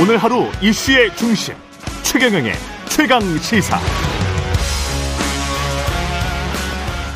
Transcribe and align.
오늘 0.00 0.16
하루 0.16 0.46
이슈의 0.62 1.10
중심 1.16 1.54
최경영의 2.02 2.52
최강 2.86 3.20
시사. 3.20 3.76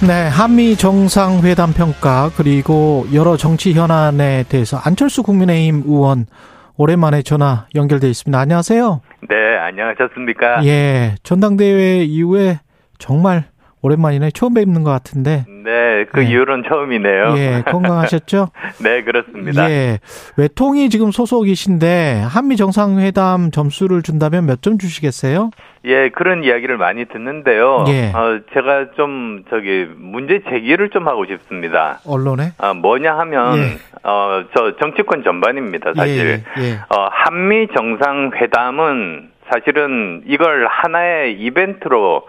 네, 0.06 0.28
한미 0.28 0.76
정상회담 0.76 1.72
평가 1.72 2.30
그리고 2.36 3.06
여러 3.14 3.38
정치 3.38 3.72
현안에 3.72 4.44
대해서 4.50 4.76
안철수 4.76 5.22
국민의힘 5.22 5.84
의원 5.86 6.26
오랜만에 6.76 7.22
전화 7.22 7.66
연결돼 7.74 8.10
있습니다. 8.10 8.38
안녕하세요. 8.38 9.00
네, 9.30 9.56
안녕하셨습니까? 9.58 10.66
예, 10.66 11.14
전당대회 11.22 12.04
이후에 12.04 12.60
정말 12.98 13.44
오랜만이네. 13.86 14.30
처음 14.32 14.54
뵙는 14.54 14.82
것 14.82 14.90
같은데. 14.90 15.44
네, 15.64 16.04
그 16.12 16.20
네. 16.20 16.26
이후로는 16.30 16.64
처음이네요. 16.68 17.34
예, 17.38 17.62
건강하셨죠? 17.66 18.48
네, 18.82 19.02
그렇습니다. 19.02 19.70
예, 19.70 19.98
외통이 20.36 20.90
지금 20.90 21.10
소속이신데 21.12 22.22
한미 22.26 22.56
정상회담 22.56 23.50
점수를 23.52 24.02
준다면 24.02 24.46
몇 24.46 24.56
점 24.62 24.78
주시겠어요? 24.78 25.50
예, 25.84 26.08
그런 26.08 26.42
이야기를 26.42 26.76
많이 26.78 27.04
듣는데요. 27.04 27.84
예. 27.88 28.10
어, 28.12 28.40
제가 28.54 28.92
좀 28.96 29.44
저기 29.50 29.86
문제 29.96 30.40
제기를 30.50 30.90
좀 30.90 31.06
하고 31.06 31.24
싶습니다. 31.26 32.00
언론에? 32.06 32.52
어, 32.58 32.74
뭐냐 32.74 33.16
하면 33.18 33.58
예. 33.58 33.78
어, 34.02 34.44
저 34.56 34.76
정치권 34.78 35.22
전반입니다, 35.22 35.92
사실. 35.94 36.42
예, 36.58 36.62
예. 36.62 36.72
어, 36.88 37.08
한미 37.12 37.68
정상회담은 37.76 39.30
사실은 39.52 40.22
이걸 40.26 40.66
하나의 40.68 41.34
이벤트로 41.40 42.22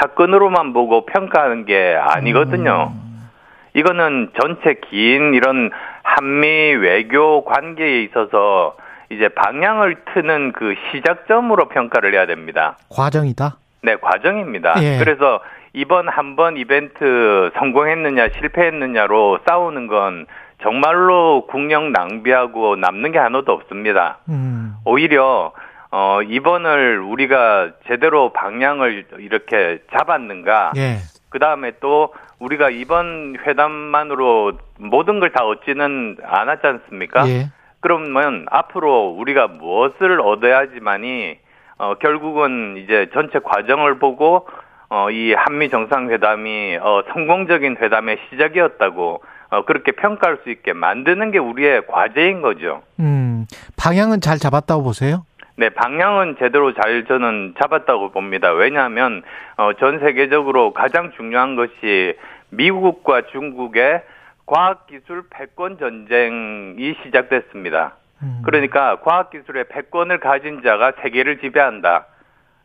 사건으로만 0.00 0.72
보고 0.72 1.06
평가하는 1.06 1.64
게 1.66 1.96
아니거든요. 2.00 2.92
음. 2.94 3.28
이거는 3.74 4.30
전체 4.40 4.74
긴 4.88 5.34
이런 5.34 5.70
한미 6.02 6.48
외교 6.74 7.44
관계에 7.44 8.02
있어서 8.02 8.76
이제 9.10 9.28
방향을 9.28 9.96
트는 10.14 10.52
그 10.52 10.74
시작점으로 10.92 11.68
평가를 11.68 12.14
해야 12.14 12.26
됩니다. 12.26 12.76
과정이다? 12.90 13.56
네, 13.82 13.96
과정입니다. 13.96 14.74
예. 14.82 14.98
그래서 14.98 15.40
이번 15.72 16.08
한 16.08 16.36
번 16.36 16.56
이벤트 16.56 17.50
성공했느냐 17.58 18.28
실패했느냐로 18.38 19.40
싸우는 19.46 19.88
건 19.88 20.26
정말로 20.62 21.46
국력 21.48 21.90
낭비하고 21.90 22.76
남는 22.76 23.12
게 23.12 23.18
하나도 23.18 23.52
없습니다. 23.52 24.18
음. 24.28 24.74
오히려 24.84 25.52
어, 25.96 26.22
이번을 26.22 26.98
우리가 26.98 27.70
제대로 27.86 28.32
방향을 28.32 29.06
이렇게 29.20 29.78
잡았는가. 29.96 30.72
예. 30.76 30.96
그 31.30 31.38
다음에 31.38 31.70
또 31.78 32.12
우리가 32.40 32.68
이번 32.70 33.36
회담만으로 33.46 34.54
모든 34.78 35.20
걸 35.20 35.30
다 35.32 35.44
얻지는 35.44 36.16
않았지 36.24 36.66
않습니까? 36.66 37.28
예. 37.28 37.50
그러면 37.78 38.44
앞으로 38.50 39.14
우리가 39.16 39.46
무엇을 39.46 40.20
얻어야지만이 40.20 41.38
어, 41.78 41.94
결국은 42.00 42.76
이제 42.78 43.08
전체 43.14 43.38
과정을 43.38 44.00
보고 44.00 44.48
어, 44.90 45.10
이 45.10 45.32
한미 45.32 45.70
정상회담이 45.70 46.78
어, 46.82 47.02
성공적인 47.12 47.76
회담의 47.80 48.18
시작이었다고 48.30 49.22
어, 49.50 49.64
그렇게 49.64 49.92
평가할 49.92 50.38
수 50.42 50.50
있게 50.50 50.72
만드는 50.72 51.30
게 51.30 51.38
우리의 51.38 51.86
과제인 51.86 52.42
거죠. 52.42 52.82
음, 52.98 53.46
방향은 53.76 54.20
잘 54.20 54.38
잡았다고 54.38 54.82
보세요? 54.82 55.24
네, 55.56 55.68
방향은 55.68 56.36
제대로 56.38 56.74
잘 56.74 57.04
저는 57.04 57.54
잡았다고 57.60 58.10
봅니다. 58.10 58.52
왜냐하면 58.52 59.22
어, 59.56 59.72
전 59.74 60.00
세계적으로 60.00 60.72
가장 60.72 61.12
중요한 61.16 61.54
것이 61.54 62.16
미국과 62.50 63.22
중국의 63.32 64.02
과학기술 64.46 65.24
패권 65.30 65.78
전쟁이 65.78 66.96
시작됐습니다. 67.04 67.94
음. 68.22 68.42
그러니까 68.44 69.00
과학기술의 69.00 69.66
패권을 69.68 70.18
가진 70.18 70.62
자가 70.62 70.92
세계를 71.02 71.38
지배한다. 71.38 72.06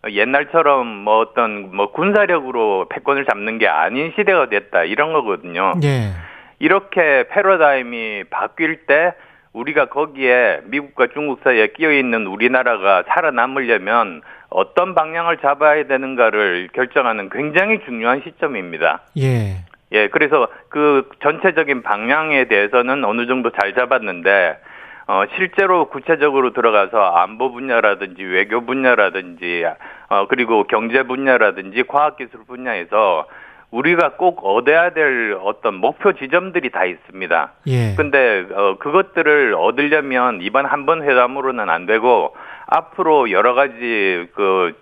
옛날처럼 0.10 0.88
뭐 0.88 1.20
어떤 1.20 1.76
뭐 1.76 1.92
군사력으로 1.92 2.88
패권을 2.90 3.26
잡는 3.26 3.60
게 3.60 3.68
아닌 3.68 4.14
시대가 4.16 4.48
됐다 4.50 4.86
이런 4.86 5.14
거거든요. 5.14 5.74
예. 5.84 6.12
이렇게 6.60 7.28
패러다임이 7.30 8.26
바뀔 8.30 8.86
때 8.86 9.14
우리가 9.54 9.86
거기에 9.86 10.62
미국과 10.66 11.08
중국 11.08 11.42
사이에 11.44 11.68
끼어 11.68 11.92
있는 11.92 12.28
우리나라가 12.28 13.04
살아남으려면 13.08 14.22
어떤 14.50 14.96
방향을 14.96 15.38
잡아야 15.38 15.86
되는가를 15.86 16.70
결정하는 16.74 17.30
굉장히 17.30 17.80
중요한 17.86 18.22
시점입니다. 18.24 19.02
예. 19.18 19.66
예, 19.92 20.08
그래서 20.10 20.48
그 20.70 21.10
전체적인 21.22 21.82
방향에 21.82 22.46
대해서는 22.46 23.04
어느 23.06 23.26
정도 23.26 23.52
잘 23.52 23.74
잡았는데, 23.74 24.60
어, 25.08 25.24
실제로 25.36 25.90
구체적으로 25.90 26.54
들어가서 26.54 27.00
안보 27.16 27.52
분야라든지 27.52 28.24
외교 28.24 28.64
분야라든지, 28.66 29.66
어, 30.10 30.28
그리고 30.28 30.66
경제 30.66 31.02
분야라든지 31.02 31.84
과학기술 31.88 32.42
분야에서 32.48 33.26
우리가 33.72 34.14
꼭 34.14 34.44
얻어야 34.44 34.92
될 34.94 35.38
어떤 35.44 35.76
목표 35.76 36.14
지점들이 36.14 36.72
다 36.72 36.86
있습니다. 36.86 37.52
예. 37.68 37.94
근데 37.96 38.46
어 38.52 38.78
그것들을 38.80 39.54
얻으려면 39.54 40.40
이번 40.42 40.66
한 40.66 40.86
번 40.86 41.04
회담으로는 41.04 41.70
안 41.70 41.86
되고 41.86 42.36
앞으로 42.68 43.32
여러 43.32 43.54
가지 43.54 44.28
그 44.36 44.74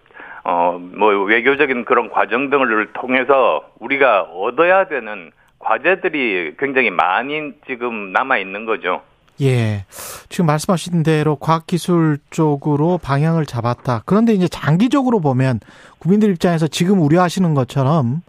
어 0.46 0.78
뭐 0.80 1.10
외교적인 1.26 1.84
그런 1.84 2.10
과정 2.10 2.50
등을 2.50 2.94
통해서 2.94 3.70
우리가 3.80 4.22
얻어야 4.22 4.88
되는 4.88 5.32
과제들이 5.60 6.54
굉장히 6.58 6.90
많이 6.90 7.52
지금 7.68 8.14
남아 8.14 8.38
있는 8.38 8.66
거죠. 8.66 9.02
예. 9.42 9.84
지금 10.30 10.46
말씀하신 10.46 11.04
대로 11.04 11.36
과학기술 11.36 12.20
쪽으로 12.30 12.98
방향을 13.04 13.46
잡았다. 13.46 14.04
그런데 14.06 14.32
이제 14.32 14.48
장기적으로 14.48 15.20
보면 15.20 15.60
국민들 16.00 16.30
입장에서 16.30 16.68
지금 16.68 17.02
우려하시는 17.02 17.54
것처럼 17.54 18.22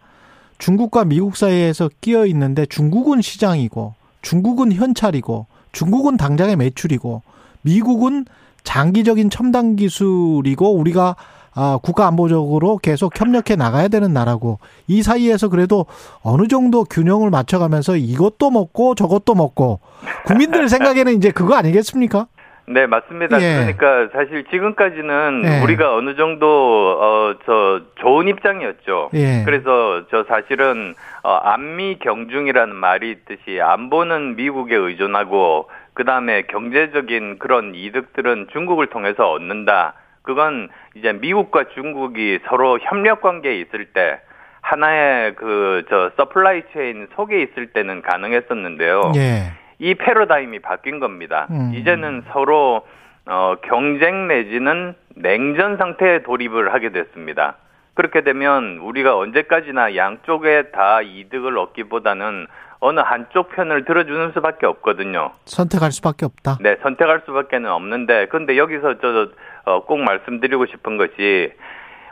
중국과 0.58 1.04
미국 1.04 1.36
사이에서 1.36 1.88
끼어 2.00 2.26
있는데 2.26 2.66
중국은 2.66 3.22
시장이고 3.22 3.94
중국은 4.22 4.72
현찰이고 4.72 5.46
중국은 5.72 6.16
당장의 6.16 6.56
매출이고 6.56 7.22
미국은 7.62 8.26
장기적인 8.64 9.30
첨단 9.30 9.76
기술이고 9.76 10.74
우리가 10.74 11.16
아, 11.54 11.78
국가 11.82 12.06
안보적으로 12.06 12.78
계속 12.78 13.18
협력해 13.18 13.56
나가야 13.56 13.88
되는 13.88 14.12
나라고 14.12 14.60
이 14.86 15.02
사이에서 15.02 15.48
그래도 15.48 15.86
어느 16.22 16.46
정도 16.46 16.84
균형을 16.84 17.30
맞춰가면서 17.30 17.96
이것도 17.96 18.50
먹고 18.50 18.94
저것도 18.94 19.34
먹고 19.34 19.80
국민들 20.26 20.68
생각에는 20.68 21.16
이제 21.16 21.32
그거 21.32 21.54
아니겠습니까? 21.54 22.28
네, 22.70 22.86
맞습니다. 22.86 23.40
예. 23.40 23.74
그러니까 23.78 24.08
사실 24.12 24.44
지금까지는 24.44 25.42
예. 25.44 25.62
우리가 25.62 25.94
어느 25.94 26.14
정도 26.16 26.98
어 27.00 27.18
저 27.46 27.80
좋은 27.96 28.28
입장이었죠. 28.28 29.10
예. 29.14 29.42
그래서 29.44 30.02
저 30.10 30.24
사실은 30.24 30.94
어 31.22 31.34
안미 31.34 31.98
경중이라는 32.00 32.74
말이 32.74 33.10
있듯이 33.10 33.60
안보는 33.60 34.36
미국에 34.36 34.74
의존하고 34.74 35.68
그다음에 35.94 36.42
경제적인 36.42 37.38
그런 37.38 37.74
이득들은 37.74 38.48
중국을 38.52 38.88
통해서 38.88 39.30
얻는다. 39.30 39.94
그건 40.22 40.68
이제 40.94 41.12
미국과 41.12 41.64
중국이 41.74 42.38
서로 42.48 42.78
협력 42.80 43.20
관계에 43.22 43.56
있을 43.60 43.86
때 43.86 44.20
하나의 44.62 45.34
그 45.36 45.84
저 45.88 46.10
supply 46.16 46.62
chain 46.74 47.08
속에 47.14 47.40
있을 47.42 47.68
때는 47.68 48.02
가능했었는데요. 48.02 49.12
예. 49.16 49.52
이 49.78 49.94
패러다임이 49.94 50.60
바뀐 50.60 51.00
겁니다. 51.00 51.46
음. 51.50 51.72
이제는 51.74 52.24
서로 52.32 52.86
어, 53.26 53.56
경쟁 53.62 54.26
내지는 54.26 54.94
냉전 55.14 55.76
상태에 55.76 56.22
돌입을 56.22 56.72
하게 56.72 56.90
됐습니다. 56.90 57.56
그렇게 57.94 58.22
되면 58.22 58.78
우리가 58.78 59.16
언제까지나 59.16 59.96
양쪽에 59.96 60.70
다 60.70 61.02
이득을 61.02 61.58
얻기보다는 61.58 62.46
어느 62.80 63.00
한쪽 63.00 63.50
편을 63.50 63.84
들어주는 63.84 64.32
수밖에 64.34 64.66
없거든요. 64.66 65.32
선택할 65.46 65.90
수밖에 65.90 66.24
없다. 66.24 66.58
네, 66.60 66.76
선택할 66.82 67.22
수밖에는 67.26 67.68
없는데, 67.70 68.26
근데 68.26 68.56
여기서 68.56 68.98
저꼭 68.98 69.90
어, 69.90 69.96
말씀드리고 69.96 70.66
싶은 70.66 70.96
것이 70.96 71.52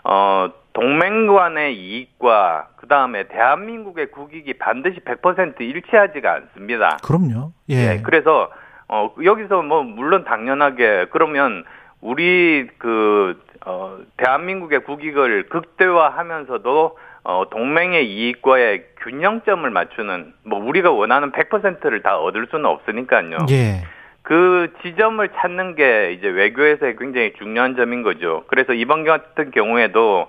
어, 0.02 0.50
동맹 0.76 1.26
간의 1.26 1.74
이익과 1.74 2.68
그 2.76 2.86
다음에 2.86 3.24
대한민국의 3.28 4.10
국익이 4.10 4.52
반드시 4.54 5.00
100% 5.00 5.58
일치하지가 5.58 6.34
않습니다. 6.34 6.98
그럼요. 7.02 7.52
예. 7.70 7.74
네, 7.74 8.02
그래서 8.02 8.50
어 8.86 9.10
여기서 9.24 9.62
뭐 9.62 9.82
물론 9.82 10.24
당연하게 10.24 11.06
그러면 11.10 11.64
우리 12.02 12.68
그 12.76 13.42
어, 13.64 13.98
대한민국의 14.18 14.80
국익을 14.84 15.48
극대화하면서도 15.48 16.98
어, 17.24 17.44
동맹의 17.50 18.08
이익과의 18.08 18.84
균형점을 19.00 19.68
맞추는 19.68 20.34
뭐 20.44 20.62
우리가 20.62 20.90
원하는 20.90 21.32
100%를 21.32 22.02
다 22.02 22.18
얻을 22.18 22.48
수는 22.50 22.66
없으니까요. 22.66 23.38
예. 23.50 23.82
그 24.20 24.72
지점을 24.82 25.26
찾는 25.36 25.74
게 25.74 26.12
이제 26.12 26.28
외교에서의 26.28 26.96
굉장히 26.96 27.32
중요한 27.38 27.76
점인 27.76 28.02
거죠. 28.02 28.44
그래서 28.48 28.74
이번 28.74 29.04
같은 29.04 29.50
경우에도 29.52 30.28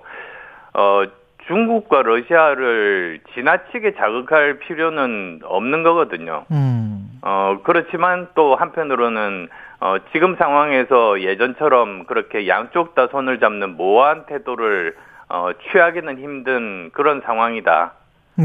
어 0.74 1.04
중국과 1.48 2.02
러시아를 2.02 3.20
지나치게 3.34 3.94
자극할 3.94 4.58
필요는 4.58 5.40
없는 5.42 5.82
거거든요. 5.82 6.44
음. 6.50 7.08
어, 7.22 7.58
그렇지만 7.64 8.28
또 8.34 8.54
한편으로는 8.54 9.48
어, 9.80 9.96
지금 10.12 10.36
상황에서 10.36 11.20
예전처럼 11.20 12.04
그렇게 12.04 12.46
양쪽 12.48 12.94
다 12.94 13.08
손을 13.10 13.40
잡는 13.40 13.76
모호한 13.76 14.26
태도를 14.26 14.94
어, 15.30 15.50
취하기는 15.70 16.18
힘든 16.18 16.90
그런 16.92 17.22
상황이다. 17.22 17.92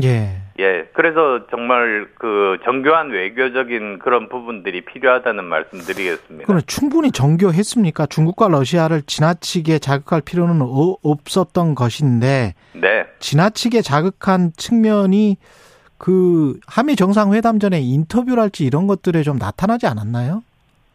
예. 0.02 0.44
예, 0.60 0.88
그래서 0.94 1.48
정말 1.50 2.08
그 2.20 2.58
정교한 2.64 3.10
외교적인 3.10 4.00
그런 4.00 4.30
부분들이 4.30 4.82
필요하다는 4.82 5.44
말씀드리겠습니다. 5.46 6.46
그럼 6.46 6.62
충분히 6.68 7.12
정교했습니까? 7.12 8.06
중국과 8.06 8.50
러시아를 8.50 9.02
지나치게 9.02 9.80
자극할 9.80 10.22
필요는 10.22 10.62
어, 10.62 10.96
없었던 11.02 11.74
것인데 11.74 12.54
네, 12.74 13.06
지나치게 13.20 13.82
자극한 13.82 14.52
측면이 14.56 15.38
그 15.98 16.60
한미 16.68 16.96
정상회담 16.96 17.60
전에 17.60 17.80
인터뷰랄지 17.80 18.66
이런 18.66 18.88
것들에 18.88 19.24
좀 19.24 19.38
나타나지 19.38 19.88
않았나요? 19.88 20.44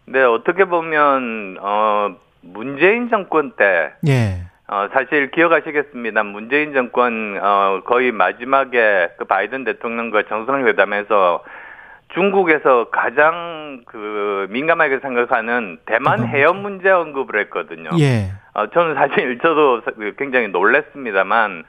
네 0.04 0.22
어떻게 0.22 0.64
보면 0.64 1.56
어 1.60 2.14
문재인 2.42 3.10
정권 3.10 3.52
때 3.52 3.92
예. 4.06 4.42
어, 4.70 4.86
사실 4.92 5.30
기억하시겠습니다. 5.30 6.22
문재인 6.24 6.74
정권 6.74 7.38
어, 7.40 7.80
거의 7.86 8.12
마지막에 8.12 9.08
그 9.16 9.24
바이든 9.24 9.64
대통령과 9.64 10.24
정상회담에서 10.28 11.42
중국에서 12.12 12.90
가장 12.90 13.80
그 13.86 14.46
민감하게 14.50 15.00
생각하는 15.00 15.78
대만 15.86 16.26
해협 16.26 16.56
문제 16.56 16.90
언급을 16.90 17.40
했거든요. 17.40 17.90
예. 17.98 18.30
어, 18.52 18.66
저는 18.68 18.94
사실 18.94 19.38
저도 19.38 19.80
굉장히 20.18 20.48
놀랐습니다만 20.48 21.64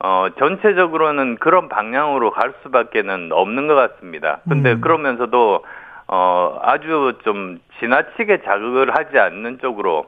어, 0.00 0.26
전체적으로는 0.38 1.36
그런 1.36 1.68
방향으로 1.68 2.32
갈 2.32 2.52
수밖에는 2.62 3.30
없는 3.30 3.68
것 3.68 3.74
같습니다. 3.76 4.40
근데 4.48 4.72
음. 4.72 4.80
그러면서도 4.80 5.64
어, 6.08 6.58
아주 6.62 7.18
좀 7.22 7.60
지나치게 7.78 8.42
자극을 8.42 8.96
하지 8.96 9.18
않는 9.18 9.60
쪽으로 9.60 10.06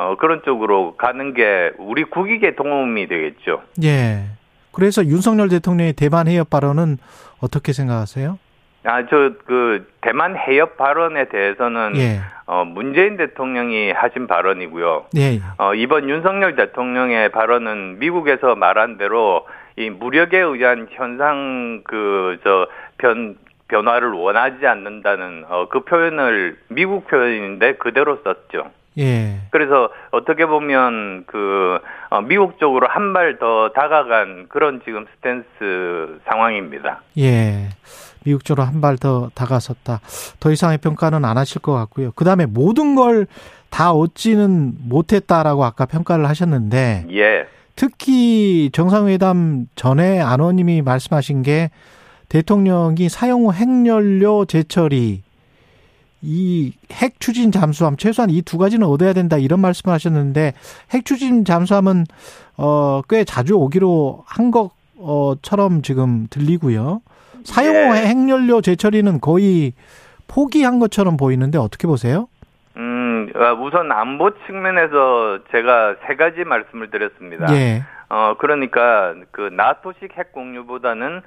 어, 0.00 0.16
그런 0.16 0.40
쪽으로 0.42 0.94
가는 0.96 1.34
게 1.34 1.72
우리 1.76 2.04
국익에 2.04 2.54
도움이 2.54 3.06
되겠죠. 3.06 3.60
예. 3.84 4.24
그래서 4.72 5.04
윤석열 5.04 5.50
대통령의 5.50 5.92
대만 5.92 6.26
해협 6.26 6.48
발언은 6.48 6.96
어떻게 7.42 7.74
생각하세요? 7.74 8.38
아, 8.84 9.06
저, 9.10 9.32
그, 9.44 9.86
대만 10.00 10.38
해협 10.38 10.78
발언에 10.78 11.28
대해서는, 11.28 11.96
예. 11.96 12.20
어, 12.46 12.64
문재인 12.64 13.18
대통령이 13.18 13.92
하신 13.92 14.26
발언이고요. 14.26 15.08
예. 15.18 15.40
어, 15.58 15.74
이번 15.74 16.08
윤석열 16.08 16.56
대통령의 16.56 17.30
발언은 17.30 17.98
미국에서 17.98 18.54
말한 18.54 18.96
대로 18.96 19.46
이 19.76 19.90
무력에 19.90 20.38
의한 20.38 20.88
현상 20.92 21.82
그, 21.84 22.38
저, 22.42 22.68
변, 22.96 23.36
변화를 23.70 24.10
원하지 24.12 24.66
않는다는, 24.66 25.44
어, 25.48 25.68
그 25.70 25.80
표현을 25.84 26.58
미국 26.68 27.06
표현인데 27.06 27.76
그대로 27.76 28.18
썼죠. 28.24 28.70
예. 28.98 29.38
그래서 29.50 29.88
어떻게 30.10 30.44
보면 30.46 31.24
그, 31.26 31.78
어, 32.10 32.20
미국 32.22 32.58
쪽으로 32.58 32.88
한 32.88 33.12
발 33.12 33.38
더 33.38 33.70
다가간 33.74 34.46
그런 34.48 34.82
지금 34.84 35.06
스탠스 35.16 36.18
상황입니다. 36.26 37.00
예. 37.18 37.68
미국 38.24 38.44
쪽으로 38.44 38.64
한 38.66 38.80
발 38.80 38.98
더 38.98 39.30
다가섰다. 39.34 40.00
더 40.40 40.50
이상의 40.50 40.78
평가는 40.78 41.24
안 41.24 41.38
하실 41.38 41.62
것 41.62 41.72
같고요. 41.72 42.10
그 42.16 42.24
다음에 42.24 42.46
모든 42.46 42.94
걸 42.96 43.26
다 43.70 43.92
얻지는 43.92 44.72
못했다라고 44.88 45.64
아까 45.64 45.86
평가를 45.86 46.28
하셨는데, 46.28 47.06
예. 47.12 47.46
특히 47.76 48.68
정상회담 48.72 49.66
전에 49.76 50.20
안 50.20 50.40
의원님이 50.40 50.82
말씀하신 50.82 51.42
게 51.42 51.70
대통령이 52.30 53.08
사용 53.10 53.44
후 53.44 53.52
핵연료 53.52 54.46
재처리, 54.46 55.22
이 56.22 56.72
핵 56.90 57.18
추진 57.18 57.50
잠수함 57.50 57.96
최소한 57.96 58.30
이 58.30 58.42
두 58.42 58.56
가지는 58.58 58.86
얻어야 58.86 59.12
된다 59.14 59.36
이런 59.38 59.60
말씀을 59.60 59.94
하셨는데 59.94 60.52
핵 60.92 61.04
추진 61.06 61.44
잠수함은 61.44 62.04
어꽤 62.56 63.24
자주 63.24 63.54
오기로 63.56 64.22
한 64.26 64.50
것처럼 64.50 65.82
지금 65.82 66.26
들리고요. 66.30 67.00
사용 67.44 67.74
후 67.74 67.96
예. 67.96 68.02
핵연료 68.06 68.60
재처리는 68.60 69.20
거의 69.20 69.72
포기한 70.28 70.78
것처럼 70.78 71.16
보이는데 71.16 71.56
어떻게 71.58 71.86
보세요? 71.86 72.28
음, 72.76 73.32
아, 73.34 73.52
우선 73.54 73.90
안보 73.90 74.30
측면에서 74.46 75.38
제가 75.50 75.96
세 76.06 76.16
가지 76.16 76.44
말씀을 76.44 76.90
드렸습니다. 76.90 77.52
예. 77.56 77.82
어, 78.10 78.34
그러니까 78.38 79.14
그 79.30 79.48
나토식 79.52 80.16
핵 80.18 80.32
공유보다는 80.32 81.22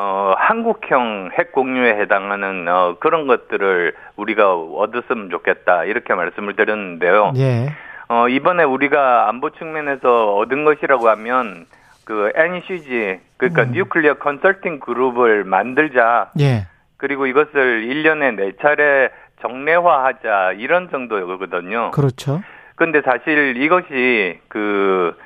어, 0.00 0.32
한국형 0.38 1.30
핵 1.36 1.50
공유에 1.50 1.96
해당하는 1.96 2.68
어, 2.68 2.96
그런 3.00 3.26
것들을 3.26 3.94
우리가 4.14 4.54
얻었으면 4.54 5.28
좋겠다 5.28 5.86
이렇게 5.86 6.14
말씀을 6.14 6.54
드렸는데요. 6.54 7.32
예. 7.36 7.72
어, 8.08 8.28
이번에 8.28 8.62
우리가 8.62 9.28
안보 9.28 9.50
측면에서 9.50 10.36
얻은 10.36 10.64
것이라고 10.64 11.08
하면 11.08 11.66
그 12.04 12.30
NCG 12.36 13.18
그러니까 13.38 13.64
음. 13.64 13.72
뉴클리어 13.72 14.14
컨설팅 14.14 14.78
그룹을 14.78 15.42
만들자 15.42 16.30
예. 16.38 16.68
그리고 16.96 17.26
이것을 17.26 17.84
1년에 17.88 18.36
네 18.36 18.52
차례 18.62 19.10
정례화하자 19.42 20.52
이런 20.58 20.90
정도거든요. 20.90 21.90
그렇죠. 21.90 22.40
근데 22.76 23.02
사실 23.02 23.56
이것이 23.56 24.38
그 24.46 25.18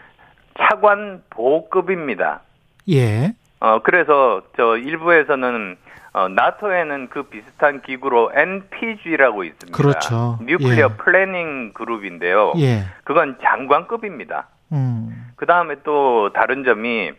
차관보급입니다. 0.58 2.40
예. 2.88 3.34
어 3.62 3.78
그래서 3.84 4.42
저 4.56 4.76
일부에서는 4.76 5.76
어 6.14 6.28
나토에는 6.28 7.08
그 7.10 7.22
비슷한 7.22 7.80
기구로 7.80 8.32
NPG라고 8.34 9.44
있습니다. 9.44 9.76
그렇죠. 9.76 10.38
Nuclear 10.42 10.88
예. 10.90 10.96
Planning 10.96 11.72
Group인데요. 11.72 12.54
예. 12.58 12.86
그건 13.04 13.38
장관급입니다. 13.40 14.48
음. 14.72 15.28
그 15.36 15.46
다음에 15.46 15.76
또 15.84 16.32
다른 16.32 16.64
점이 16.64 17.12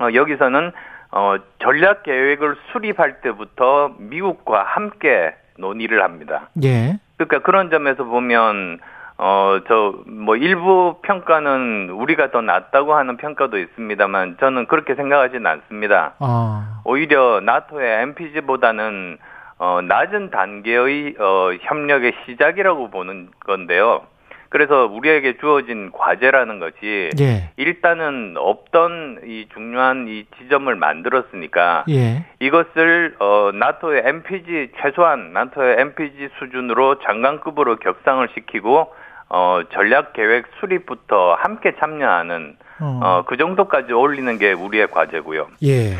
어, 0.00 0.12
여기서는 0.12 0.72
어, 1.12 1.36
전략 1.62 2.02
계획을 2.02 2.56
수립할 2.72 3.20
때부터 3.20 3.94
미국과 3.98 4.64
함께 4.64 5.32
논의를 5.58 6.02
합니다. 6.02 6.48
예. 6.64 6.98
그러니까 7.16 7.38
그런 7.38 7.70
점에서 7.70 8.02
보면 8.02 8.80
어 9.18 9.58
저 9.66 9.94
뭐 10.06 10.36
일부 10.36 10.96
평가는 11.02 11.90
우리가 11.90 12.30
더 12.30 12.40
낫다고 12.40 12.94
하는 12.94 13.16
평가도 13.16 13.58
있습니다만 13.58 14.36
저는 14.38 14.66
그렇게 14.66 14.94
생각하지는 14.94 15.46
않습니다. 15.46 16.14
아. 16.20 16.82
오히려 16.84 17.40
나토의 17.40 18.02
MPG보다는 18.02 19.18
어 19.58 19.80
낮은 19.82 20.30
단계의 20.30 21.16
어 21.18 21.50
협력의 21.60 22.12
시작이라고 22.26 22.90
보는 22.90 23.30
건데요. 23.40 24.02
그래서 24.50 24.86
우리에게 24.86 25.36
주어진 25.38 25.90
과제라는 25.92 26.58
것이 26.58 27.10
예. 27.20 27.50
일단은 27.56 28.34
없던 28.38 29.20
이 29.26 29.46
중요한 29.52 30.06
이 30.08 30.24
지점을 30.38 30.74
만들었으니까 30.74 31.84
예. 31.90 32.24
이것을 32.38 33.16
어 33.18 33.50
나토의 33.52 34.02
MPG 34.06 34.70
최소한 34.80 35.32
나토의 35.32 35.80
MPG 35.80 36.28
수준으로 36.38 37.00
장관급으로 37.00 37.76
격상을 37.76 38.26
시키고 38.34 38.94
어 39.30 39.60
전략 39.72 40.12
계획 40.14 40.46
수립부터 40.60 41.34
함께 41.34 41.74
참여하는 41.78 42.56
어. 42.80 43.00
어 43.02 43.22
그 43.26 43.36
정도까지 43.36 43.92
올리는 43.92 44.38
게 44.38 44.52
우리의 44.52 44.88
과제고요. 44.90 45.48
예. 45.64 45.94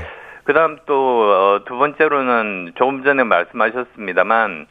그다음 0.45 0.79
또 0.87 1.61
두 1.67 1.77
번째로는 1.77 2.73
조금 2.77 3.05
전에 3.05 3.23
말씀하셨습니다만 3.25 4.67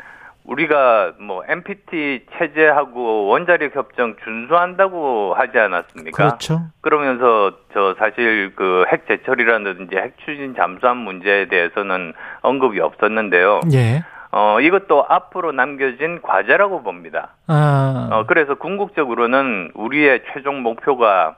우리가 0.45 1.11
뭐 1.19 1.43
NPT 1.47 2.25
체제하고 2.37 3.27
원자력 3.27 3.75
협정 3.75 4.15
준수한다고 4.23 5.33
하지 5.35 5.59
않았습니까? 5.59 6.15
그렇죠. 6.15 6.61
그러면서 6.81 7.51
저 7.73 7.93
사실 7.99 8.55
그핵 8.55 9.07
재처리라든지 9.07 9.93
핵 9.97 10.17
추진 10.25 10.55
잠수함 10.55 10.97
문제에 10.97 11.47
대해서는 11.49 12.13
언급이 12.41 12.79
없었는데요. 12.79 13.59
예. 13.73 14.03
어 14.37 14.61
이것도 14.61 15.03
앞으로 15.09 15.51
남겨진 15.51 16.21
과제라고 16.21 16.83
봅니다. 16.83 17.29
아. 17.47 18.07
어 18.11 18.25
그래서 18.27 18.53
궁극적으로는 18.53 19.71
우리의 19.73 20.21
최종 20.31 20.61
목표가 20.61 21.37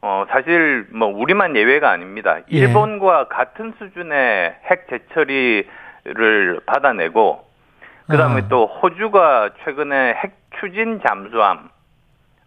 어 0.00 0.24
사실 0.30 0.86
뭐 0.92 1.08
우리만 1.08 1.56
예외가 1.56 1.90
아닙니다. 1.90 2.38
예. 2.52 2.56
일본과 2.56 3.26
같은 3.26 3.74
수준의 3.78 4.58
핵 4.70 4.86
재처리를 4.88 6.60
받아내고 6.66 7.44
그다음에 8.08 8.42
아. 8.42 8.48
또 8.48 8.66
호주가 8.66 9.50
최근에 9.64 10.14
핵 10.14 10.36
추진 10.60 11.00
잠수함 11.04 11.68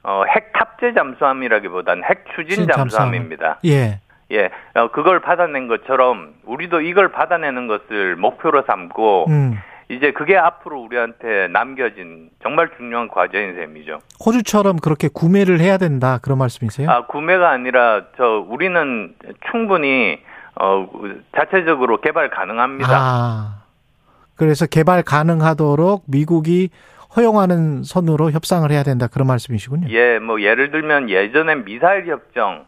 어, 0.04 0.24
핵 0.34 0.54
탑재 0.54 0.94
잠수함이라기보다는 0.94 2.06
핵 2.06 2.24
추진 2.36 2.50
추진 2.52 2.68
잠수함. 2.68 2.88
잠수함입니다. 2.88 3.60
예. 3.66 4.00
예, 4.32 4.50
어, 4.76 4.92
그걸 4.92 5.20
받아낸 5.20 5.68
것처럼 5.68 6.36
우리도 6.46 6.82
이걸 6.82 7.12
받아내는 7.12 7.68
것을 7.68 8.16
목표로 8.16 8.64
삼고 8.68 9.26
음. 9.28 9.60
이제 9.90 10.12
그게 10.12 10.38
앞으로 10.38 10.82
우리한테 10.82 11.48
남겨진 11.48 12.30
정말 12.44 12.70
중요한 12.78 13.08
과제인 13.08 13.56
셈이죠. 13.56 14.00
호주처럼 14.24 14.78
그렇게 14.78 15.10
구매를 15.12 15.60
해야 15.60 15.78
된다 15.78 16.20
그런 16.22 16.38
말씀이세요? 16.38 16.90
아, 16.90 17.06
구매가 17.08 17.50
아니라 17.50 18.04
저 18.16 18.46
우리는 18.48 19.16
충분히 19.52 20.20
어 20.56 20.88
자체적으로 21.36 22.02
개발 22.02 22.30
가능합니다. 22.30 22.92
아. 22.92 23.64
그래서 24.36 24.68
개발 24.68 25.02
가능하도록 25.02 26.04
미국이 26.08 26.70
허용하는 27.16 27.84
선으로 27.84 28.30
협상을 28.32 28.70
해야 28.72 28.84
된다 28.84 29.08
그런 29.08 29.28
말씀이시군요. 29.28 29.90
예, 29.90 30.20
뭐 30.20 30.42
예를 30.42 30.70
들면 30.70 31.10
예전에 31.10 31.56
미사일 31.56 32.06
협정 32.08 32.66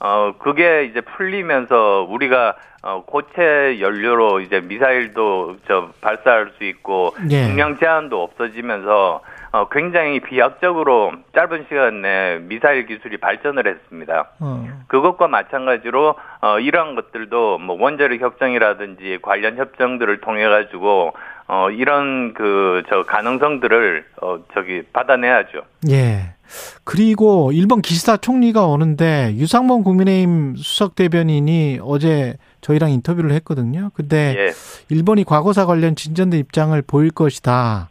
어 0.00 0.34
그게 0.38 0.86
이제 0.86 1.02
풀리면서 1.02 2.06
우리가 2.08 2.56
어 2.86 3.02
고체 3.06 3.80
연료로 3.80 4.40
이제 4.40 4.60
미사일도 4.60 5.56
저 5.66 5.88
발사할 6.02 6.50
수 6.58 6.64
있고 6.64 7.16
예. 7.30 7.46
중량 7.46 7.78
제한도 7.78 8.22
없어지면서 8.22 9.22
어 9.52 9.68
굉장히 9.70 10.20
비약적으로 10.20 11.12
짧은 11.34 11.64
시간 11.70 12.02
내에 12.02 12.40
미사일 12.40 12.84
기술이 12.84 13.16
발전을 13.16 13.66
했습니다. 13.66 14.28
어. 14.38 14.68
그것과 14.88 15.28
마찬가지로 15.28 16.14
어 16.42 16.58
이러한 16.58 16.94
것들도 16.94 17.56
뭐 17.56 17.80
원자력 17.80 18.20
협정이라든지 18.20 19.20
관련 19.22 19.56
협정들을 19.56 20.20
통해 20.20 20.46
가지고 20.46 21.14
어 21.46 21.70
이런 21.70 22.32
그 22.34 22.82
저 22.88 23.02
가능성들을 23.04 24.04
어 24.22 24.38
저기 24.54 24.82
받아내야죠. 24.92 25.62
예. 25.90 26.34
그리고 26.84 27.50
일본 27.52 27.80
기시다 27.82 28.16
총리가 28.18 28.66
오는데 28.66 29.34
유상범 29.36 29.82
국민의힘 29.82 30.56
수석 30.56 30.94
대변인이 30.94 31.80
어제 31.82 32.36
저희랑 32.60 32.90
인터뷰를 32.90 33.32
했거든요. 33.32 33.90
근데 33.94 34.34
예. 34.38 34.52
일본이 34.88 35.24
과거사 35.24 35.66
관련 35.66 35.96
진전된 35.96 36.40
입장을 36.40 36.80
보일 36.82 37.10
것이다. 37.10 37.88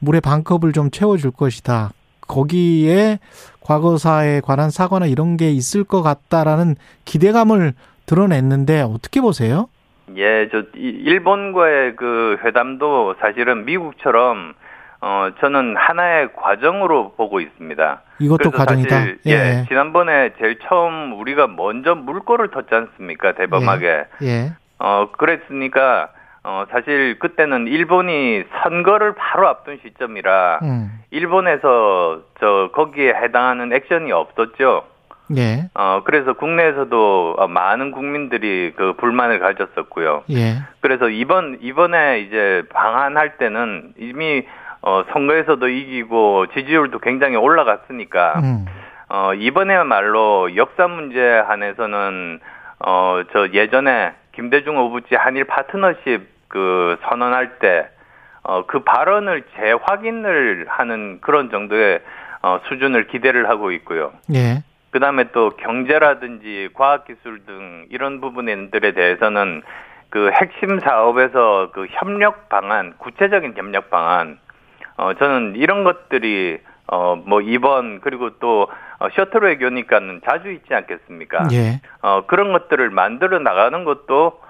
물에 0.00 0.20
반컵을 0.20 0.72
좀 0.72 0.90
채워줄 0.90 1.30
것이다. 1.32 1.92
거기에 2.26 3.18
과거사에 3.60 4.40
관한 4.40 4.70
사과나 4.70 5.06
이런 5.06 5.36
게 5.36 5.50
있을 5.50 5.84
것 5.84 6.02
같다라는 6.02 6.76
기대감을 7.04 7.74
드러냈는데 8.06 8.80
어떻게 8.80 9.20
보세요? 9.20 9.68
예, 10.16 10.48
저 10.50 10.58
이- 10.76 10.88
일본과의 11.04 11.96
그 11.96 12.38
회담도 12.44 13.14
사실은 13.20 13.64
미국처럼 13.64 14.54
어 15.00 15.30
저는 15.40 15.76
하나의 15.76 16.28
과정으로 16.36 17.14
보고 17.16 17.40
있습니다. 17.40 18.00
이것도 18.20 18.50
과정이다. 18.52 18.96
사실, 18.96 19.18
예. 19.26 19.64
지난번에 19.68 20.30
제일 20.38 20.58
처음 20.60 21.18
우리가 21.18 21.48
먼저 21.48 21.94
물꼬를 21.94 22.48
텄지 22.48 22.72
않습니까? 22.72 23.32
대범하게. 23.32 24.04
예. 24.22 24.52
어 24.78 25.08
그랬으니까 25.12 26.08
어 26.44 26.64
사실 26.70 27.18
그때는 27.18 27.66
일본이 27.68 28.44
선거를 28.62 29.14
바로 29.14 29.48
앞둔 29.48 29.78
시점이라 29.82 30.60
음. 30.62 30.90
일본에서 31.10 32.20
저 32.40 32.70
거기에 32.72 33.10
해당하는 33.14 33.72
액션이 33.72 34.12
없었죠. 34.12 34.84
예. 35.36 35.68
어 35.74 36.02
그래서 36.04 36.34
국내에서도 36.34 37.36
어, 37.38 37.48
많은 37.48 37.90
국민들이 37.92 38.72
그 38.76 38.94
불만을 38.94 39.38
가졌었고요. 39.38 40.24
예. 40.30 40.56
그래서 40.80 41.08
이번 41.08 41.58
이번에 41.60 42.20
이제 42.20 42.62
방한할 42.72 43.38
때는 43.38 43.94
이미 43.98 44.44
어 44.82 45.04
선거에서도 45.12 45.68
이기고 45.68 46.46
지지율도 46.54 46.98
굉장히 46.98 47.36
올라갔으니까 47.36 48.40
음. 48.40 48.66
어 49.08 49.32
이번에야말로 49.34 50.56
역사 50.56 50.88
문제 50.88 51.20
한에서는 51.20 52.40
어 52.84 53.22
저 53.32 53.48
예전에 53.52 54.12
김대중 54.34 54.76
오부치 54.78 55.14
한일 55.14 55.44
파트너십 55.44 56.26
그 56.48 56.96
선언할 57.08 57.58
때 57.58 57.88
어 58.44 58.64
그 58.66 58.80
발언을 58.80 59.44
재확인을 59.56 60.66
하는 60.68 61.20
그런 61.20 61.48
정도의 61.50 62.00
어 62.42 62.58
수준을 62.68 63.06
기대를 63.06 63.48
하고 63.48 63.70
있고요. 63.70 64.12
예. 64.34 64.64
그 64.92 65.00
다음에 65.00 65.24
또 65.32 65.50
경제라든지 65.56 66.68
과학기술 66.74 67.44
등 67.46 67.86
이런 67.90 68.20
부분들에 68.20 68.92
대해서는 68.92 69.62
그 70.10 70.30
핵심 70.30 70.78
사업에서 70.80 71.70
그 71.72 71.86
협력 71.90 72.50
방안, 72.50 72.94
구체적인 72.98 73.54
협력 73.56 73.88
방안, 73.88 74.38
어, 74.98 75.14
저는 75.14 75.54
이런 75.56 75.82
것들이 75.82 76.60
어, 76.88 77.16
뭐 77.16 77.40
이번 77.40 78.02
그리고 78.02 78.38
또 78.38 78.68
어, 78.98 79.08
셔틀 79.14 79.42
외교니까는 79.42 80.20
자주 80.28 80.50
있지 80.50 80.74
않겠습니까? 80.74 81.48
예. 81.52 81.80
어, 82.02 82.26
그런 82.26 82.52
것들을 82.52 82.90
만들어 82.90 83.38
나가는 83.38 83.84
것도 83.84 84.40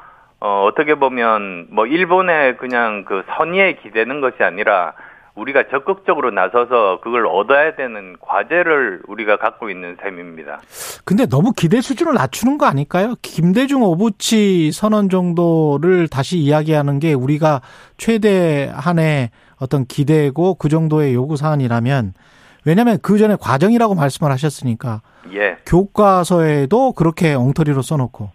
어, 0.41 0.65
어떻게 0.65 0.97
보면 0.97 1.69
뭐 1.71 1.87
일본에 1.87 2.55
그냥 2.57 3.05
그 3.05 3.23
선의에 3.37 3.75
기대는 3.75 4.21
것이 4.21 4.43
아니라 4.43 4.95
우리가 5.35 5.65
적극적으로 5.71 6.31
나서서 6.31 7.01
그걸 7.03 7.27
얻어야 7.27 7.75
되는 7.75 8.17
과제를 8.21 9.03
우리가 9.07 9.39
갖고 9.39 9.71
있는 9.71 9.97
셈입니다. 10.03 10.61
근데 11.05 11.27
너무 11.27 11.53
기대 11.53 11.81
수준을 11.81 12.15
낮추는 12.15 12.59
거 12.59 12.67
아닐까요? 12.67 13.15
김대중 13.23 13.83
오부치 13.83 14.73
선언 14.73 15.09
정도를 15.09 16.09
다시 16.09 16.39
이야기하는 16.39 16.99
게 16.99 17.15
우리가 17.15 17.63
최대한의 17.97 19.31
어떤 19.59 19.87
기대고 19.87 20.55
그 20.57 20.69
정도의 20.69 21.15
요구 21.15 21.37
사안이라면 21.37 22.13
왜냐하면 22.65 22.99
그 23.01 23.17
전에 23.17 23.37
과정이라고 23.41 23.95
말씀을 23.95 24.31
하셨으니까 24.33 25.01
예, 25.33 25.57
교과서에도 25.67 26.93
그렇게 26.93 27.35
엉터리로 27.35 27.83
써놓고 27.83 28.31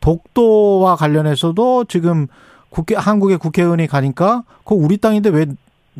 독도와 0.00 0.96
관련해서도 0.96 1.84
지금 1.84 2.26
국회 2.70 2.94
한국의 2.94 3.38
국회의원이 3.38 3.86
가니까 3.86 4.44
그거 4.58 4.76
우리 4.76 4.96
땅인데 4.96 5.30
왜 5.30 5.46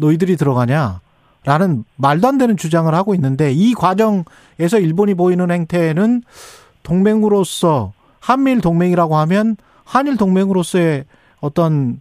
너희들이 0.01 0.37
들어가냐? 0.37 1.01
라는 1.45 1.85
말도 1.97 2.29
안 2.29 2.39
되는 2.39 2.57
주장을 2.57 2.93
하고 2.95 3.15
있는데 3.15 3.53
이 3.53 3.73
과정에서 3.75 4.79
일본이 4.79 5.15
보이는 5.15 5.51
행태는 5.51 6.23
동맹으로서 6.83 7.93
한미일 8.19 8.61
동맹이라고 8.61 9.17
하면 9.17 9.57
한일 9.85 10.17
동맹으로서의 10.17 11.05
어떤 11.41 12.01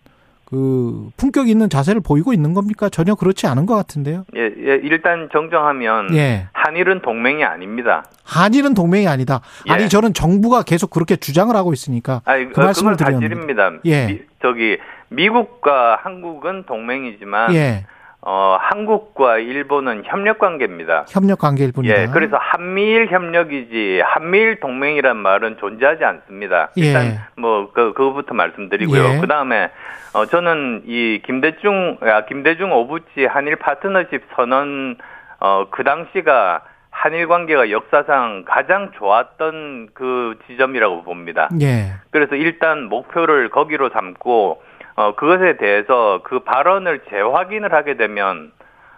그 0.49 1.09
품격 1.17 1.47
있는 1.47 1.69
자세를 1.69 2.01
보이고 2.01 2.33
있는 2.33 2.53
겁니까? 2.53 2.89
전혀 2.89 3.13
그렇지 3.15 3.45
않은 3.47 3.65
것 3.67 3.75
같은데요. 3.75 4.25
예, 4.35 4.41
예, 4.41 4.79
일단 4.81 5.29
정정하면 5.31 6.15
예. 6.15 6.47
한일은 6.53 7.01
동맹이 7.01 7.43
아닙니다. 7.43 8.03
한일은 8.23 8.73
동맹이 8.73 9.07
아니다. 9.07 9.41
예. 9.69 9.73
아니 9.73 9.89
저는 9.89 10.13
정부가 10.13 10.63
계속 10.63 10.89
그렇게 10.89 11.15
주장을 11.17 11.55
하고 11.55 11.71
있으니까 11.73 12.21
아니, 12.25 12.51
그 12.51 12.59
말씀을 12.59 12.93
그건 12.93 13.19
드렸는데. 13.19 13.35
사실입니다. 13.35 13.81
예. 13.85 14.07
미- 14.07 14.21
저기 14.41 14.77
미국과 15.09 15.99
한국은 16.01 16.63
동맹이지만 16.65 17.53
예. 17.53 17.85
어, 18.21 18.57
한국과 18.59 19.37
일본은 19.37 20.03
협력 20.05 20.39
관계입니다. 20.39 21.05
협력 21.07 21.39
관계일 21.39 21.71
뿐이다. 21.71 22.01
예, 22.01 22.07
그래서 22.07 22.37
한미일 22.37 23.07
협력이지 23.07 24.01
한미일 24.03 24.59
동맹이란 24.59 25.15
말은 25.15 25.57
존재하지 25.59 26.03
않습니다. 26.03 26.69
예. 26.77 26.81
일단 26.81 27.19
뭐그 27.37 27.93
그거부터 27.93 28.33
말씀드리고요. 28.33 29.03
예. 29.03 29.19
그 29.21 29.27
다음에 29.27 29.71
어 30.13 30.25
저는 30.25 30.83
이 30.85 31.21
김대중 31.25 31.97
아 32.01 32.25
김대중 32.25 32.73
오부치 32.73 33.25
한일 33.25 33.55
파트너십 33.55 34.23
선언 34.35 34.97
어그 35.39 35.83
당시가 35.85 36.63
한일 36.89 37.29
관계가 37.29 37.71
역사상 37.71 38.43
가장 38.45 38.91
좋았던 38.97 39.89
그 39.93 40.37
지점이라고 40.47 41.03
봅니다. 41.03 41.47
예. 41.61 41.93
그래서 42.11 42.35
일단 42.35 42.89
목표를 42.89 43.49
거기로 43.49 43.91
삼고 43.91 44.61
어 44.99 45.15
그것에 45.15 45.55
대해서 45.57 46.19
그 46.23 46.39
발언을 46.39 47.03
재확인을 47.09 47.71
하게 47.73 47.95
되면 47.95 48.51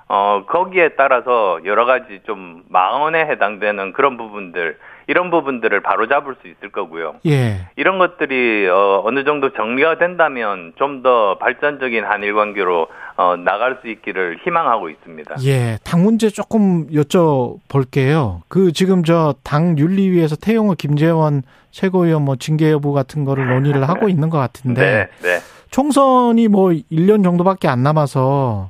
어 0.09 0.43
거기에 0.49 0.89
따라서 0.97 1.59
여러 1.63 1.85
가지 1.85 2.21
좀 2.25 2.63
망언에 2.69 3.19
해당되는 3.27 3.93
그런 3.93 4.17
부분들 4.17 4.77
이런 5.07 5.29
부분들을 5.29 5.79
바로 5.81 6.07
잡을 6.07 6.35
수 6.41 6.47
있을 6.47 6.71
거고요. 6.71 7.15
예. 7.27 7.67
이런 7.75 7.99
것들이 7.99 8.67
어 8.67 9.01
어느 9.05 9.23
정도 9.25 9.51
정리가 9.53 9.99
된다면 9.99 10.73
좀 10.77 11.03
더 11.03 11.37
발전적인 11.37 12.03
한일 12.03 12.33
관계로 12.33 12.87
어 13.17 13.35
나갈 13.35 13.77
수 13.81 13.87
있기를 13.87 14.39
희망하고 14.43 14.89
있습니다. 14.89 15.35
예. 15.45 15.77
당 15.83 16.01
문제 16.03 16.29
조금 16.29 16.87
여쭤볼게요. 16.89 18.41
그 18.47 18.71
지금 18.71 19.03
저 19.03 19.35
당 19.43 19.77
윤리위에서 19.77 20.35
태용호 20.35 20.75
김재원 20.79 21.43
최고위원 21.71 22.23
뭐 22.23 22.35
징계 22.37 22.71
여부 22.71 22.91
같은 22.93 23.23
거를 23.23 23.47
논의를 23.47 23.87
하고 23.87 24.09
있는 24.09 24.29
것 24.29 24.37
같은데 24.39 24.81
네, 25.21 25.29
네. 25.29 25.39
총선이 25.71 26.49
뭐 26.49 26.69
1년 26.91 27.23
정도밖에 27.23 27.67
안 27.67 27.81
남아서 27.81 28.69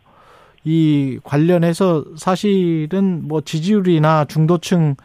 이 0.64 1.20
관련해서 1.24 2.06
사실은 2.16 3.28
뭐 3.28 3.42
지지율이나 3.42 4.26
중도층 4.26 4.96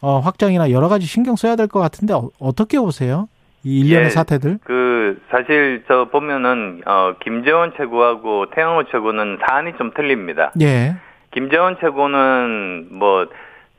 어, 0.00 0.18
확장이나 0.18 0.70
여러 0.70 0.88
가지 0.88 1.06
신경 1.06 1.36
써야 1.36 1.54
될 1.54 1.68
것 1.68 1.78
같은데 1.78 2.14
어, 2.14 2.30
어떻게 2.40 2.78
보세요? 2.80 3.28
이 3.64 3.80
일련의 3.80 4.06
예. 4.06 4.10
사태들? 4.10 4.58
그 4.64 5.20
사실 5.30 5.84
저 5.86 6.06
보면은 6.10 6.80
어 6.84 7.14
김재원 7.22 7.72
최고하고 7.76 8.46
태영호 8.50 8.84
최고는 8.90 9.38
사안이 9.46 9.74
좀 9.78 9.92
틀립니다. 9.94 10.50
예. 10.60 10.96
김재원 11.32 11.76
최고는 11.80 12.88
뭐 12.90 13.26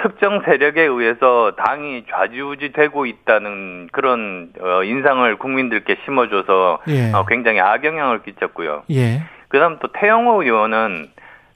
특정 0.04 0.42
세력에 0.44 0.82
의해서 0.82 1.54
당이 1.58 2.04
좌지우지되고 2.12 3.06
있다는 3.06 3.88
그런 3.94 4.52
어, 4.60 4.84
인상을 4.84 5.38
국민들께 5.38 5.98
심어줘서 6.04 6.80
예. 6.90 7.12
어, 7.14 7.26
굉장히 7.26 7.62
악영향을 7.62 8.22
끼쳤고요. 8.24 8.84
예. 8.92 9.22
그다음 9.48 9.80
또 9.80 9.88
태영호 9.94 10.44
의원은 10.44 11.08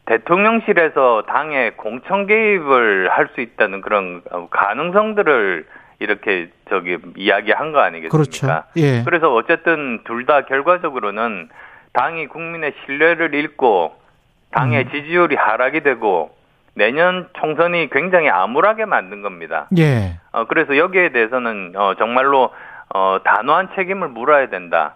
대통령실에서 0.05 1.23
당의 1.27 1.75
공천 1.75 2.25
개입을 2.27 3.09
할 3.11 3.27
수 3.35 3.41
있다는 3.41 3.81
그런 3.81 4.21
어, 4.31 4.47
가능성들을 4.49 5.65
이렇게 5.99 6.49
저기 6.69 6.97
이야기한 7.17 7.73
거 7.73 7.79
아니겠습니까? 7.79 8.09
그렇죠. 8.09 8.47
예. 8.77 9.03
그래서 9.03 9.33
어쨌든 9.33 9.99
둘 10.05 10.25
다 10.25 10.45
결과적으로는 10.45 11.49
당이 11.91 12.27
국민의 12.27 12.73
신뢰를 12.85 13.33
잃고 13.33 13.95
당의 14.51 14.85
음. 14.85 14.89
지지율이 14.91 15.35
하락이 15.35 15.81
되고 15.81 16.36
내년 16.77 17.27
총선이 17.39 17.89
굉장히 17.89 18.29
암울하게 18.29 18.85
만든 18.85 19.21
겁니다. 19.23 19.67
예. 19.77 20.19
어, 20.31 20.45
그래서 20.45 20.77
여기에 20.77 21.09
대해서는 21.09 21.73
어, 21.75 21.95
정말로 21.97 22.51
어, 22.93 23.17
단호한 23.23 23.69
책임을 23.75 24.09
물어야 24.09 24.47
된다. 24.49 24.93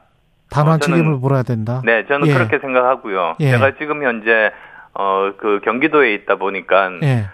단호한 0.51 0.75
어, 0.75 0.79
저는- 0.79 0.95
책임을 0.97 1.17
물어야 1.17 1.43
된다. 1.43 1.81
네, 1.83 2.05
저는 2.05 2.27
예. 2.27 2.33
그렇게 2.33 2.59
생각하고요. 2.59 3.33
예. 3.39 3.51
제가 3.51 3.71
지금 3.79 4.03
현재 4.03 4.51
어, 4.93 5.31
그 5.37 5.59
경기도에 5.63 6.13
있다 6.13 6.35
보니까 6.35 6.91
예. 7.03 7.25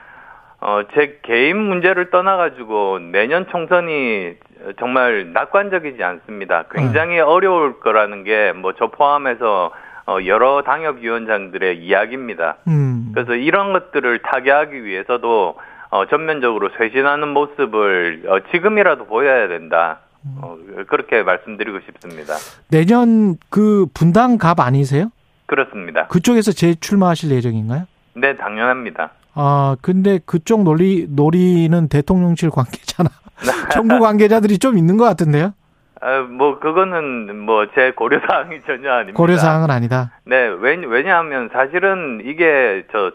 어, 0.62 0.82
제 0.96 1.20
개인 1.24 1.58
문제를 1.58 2.10
떠나가지고 2.10 3.00
내년 3.12 3.48
총선이 3.50 4.34
정말 4.80 5.32
낙관적이지 5.34 6.04
않습니다. 6.04 6.64
굉장히 6.72 7.20
어려울 7.20 7.80
거라는 7.82 8.24
게 8.24 8.54
뭐 8.56 8.72
저 8.80 8.88
포함해서 8.88 9.66
어, 9.66 9.72
여러 10.26 10.64
당협위원장들의 10.64 11.84
이야기입니다. 11.84 12.58
음. 12.68 13.12
그래서 13.14 13.34
이런 13.36 13.74
것들을 13.74 14.20
타개하기 14.24 14.84
위해서도 14.86 15.58
어, 15.90 16.06
전면적으로 16.08 16.70
쇄신하는 16.78 17.28
모습을 17.30 18.24
어, 18.28 18.40
지금이라도 18.52 19.06
보여야 19.06 19.48
된다. 19.48 20.00
어, 20.42 20.58
그렇게 20.88 21.24
말씀드리고 21.24 21.80
싶습니다. 21.82 22.34
내년 22.70 23.38
그 23.50 23.86
분당 23.94 24.38
갑 24.38 24.60
아니세요? 24.60 25.12
그렇습니다. 25.46 26.08
그쪽에서 26.08 26.52
재출마하실 26.52 27.32
예정인가요? 27.32 27.86
네, 28.16 28.36
당연합니다. 28.36 29.12
아, 29.34 29.78
근데 29.82 30.20
그쪽 30.26 30.64
논리, 30.64 31.06
놀이는 31.10 31.88
대통령실 31.88 32.50
관계자나 32.50 33.10
정부 33.72 34.00
관계자들이 34.00 34.58
좀 34.58 34.78
있는 34.78 34.98
것 34.98 35.06
같은데요? 35.06 35.54
아, 36.02 36.20
뭐 36.22 36.60
그거는 36.60 37.36
뭐 37.40 37.66
제 37.76 37.92
고려 37.96 38.20
사항이 38.28 38.62
전혀 38.66 38.92
아닙니다. 38.92 39.18
고려 39.18 39.38
사항은 39.38 39.70
아니다. 39.72 40.12
네, 40.26 40.48
왜, 40.60 40.76
왜냐 40.76 41.18
하면 41.20 41.50
사실은 41.52 42.22
이게 42.24 42.84
저 42.92 43.12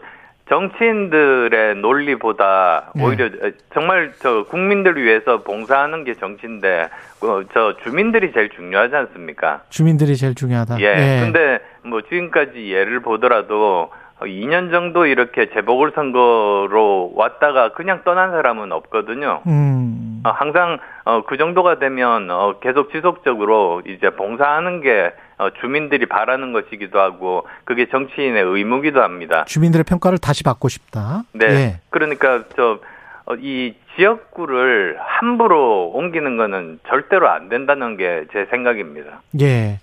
정치인들의 0.49 1.75
논리보다 1.75 2.91
네. 2.95 3.03
오히려 3.03 3.29
정말 3.73 4.11
저 4.19 4.43
국민들을 4.43 5.01
위해서 5.01 5.41
봉사하는 5.43 6.03
게 6.03 6.15
정치인데 6.15 6.89
어, 7.21 7.41
저 7.53 7.77
주민들이 7.83 8.31
제일 8.33 8.49
중요하지 8.49 8.95
않습니까? 8.95 9.61
주민들이 9.69 10.15
제일 10.17 10.35
중요하다. 10.35 10.79
예. 10.81 11.21
근데 11.23 11.59
뭐 11.83 12.01
지금까지 12.01 12.71
예를 12.71 12.99
보더라도 13.01 13.91
2년 14.25 14.71
정도 14.71 15.05
이렇게 15.05 15.49
재보궐선거로 15.53 17.13
왔다가 17.15 17.73
그냥 17.73 18.01
떠난 18.03 18.31
사람은 18.31 18.71
없거든요. 18.71 19.41
음. 19.47 20.21
어, 20.25 20.29
항상 20.29 20.79
어, 21.05 21.23
그 21.25 21.37
정도가 21.37 21.79
되면 21.79 22.29
어, 22.31 22.59
계속 22.61 22.91
지속적으로 22.91 23.81
이제 23.87 24.09
봉사하는 24.11 24.81
게 24.81 25.13
어, 25.37 25.49
주민들이 25.61 26.05
바라는 26.05 26.53
것이기도 26.53 26.99
하고 26.99 27.47
그게 27.65 27.87
정치인의 27.89 28.43
의무기도 28.43 29.01
합니다. 29.01 29.45
주민들의 29.45 29.83
평가를 29.83 30.17
다시 30.17 30.43
받고 30.43 30.69
싶다. 30.69 31.23
네. 31.33 31.45
예. 31.47 31.79
그러니까 31.89 32.43
저 32.55 32.79
이 33.39 33.73
지역구를 33.95 34.97
함부로 34.99 35.89
옮기는 35.93 36.35
거는 36.35 36.79
절대로 36.87 37.29
안 37.29 37.47
된다는 37.47 37.95
게 37.95 38.25
제 38.33 38.45
생각입니다. 38.51 39.21
예. 39.39 39.79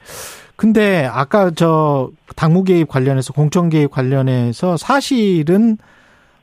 근데 0.61 1.09
아까 1.11 1.51
저 1.57 2.11
당무 2.37 2.65
개입 2.65 2.87
관련해서 2.87 3.33
공천 3.33 3.71
개입 3.71 3.91
관련해서 3.91 4.77
사실은 4.77 5.79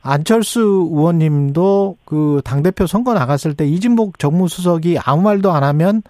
안철수 0.02 0.58
의원님도 0.90 1.98
그 2.04 2.42
당대표 2.44 2.88
선거 2.88 3.14
나갔을 3.14 3.56
때 3.56 3.64
이진복 3.64 4.18
정무수석이 4.18 4.98
아무 5.06 5.22
말도 5.22 5.52
안 5.52 5.62
하면 5.62 6.02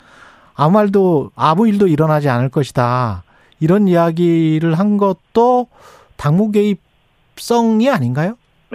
아무 0.56 0.72
말도 0.72 1.32
아무 1.36 1.68
일도 1.68 1.86
일어나지 1.88 2.30
않을 2.30 2.48
것이다. 2.48 3.24
이런 3.60 3.88
이야기를 3.88 4.72
한 4.78 4.96
것도 4.96 5.66
당무 6.16 6.50
개입성이 6.50 7.90
아닌가요? 7.90 8.38